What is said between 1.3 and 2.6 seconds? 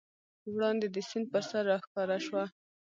پر سر راښکاره شوه.